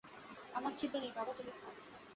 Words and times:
আমার 0.53 0.71
খিদে 0.79 0.97
নেই 0.99 1.11
বাবা, 1.15 1.31
তুমি 1.33 1.51
খাও। 1.51 1.71